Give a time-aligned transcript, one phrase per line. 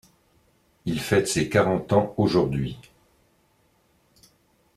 [0.85, 2.75] Il fête ses quarante ans aujourd'hui.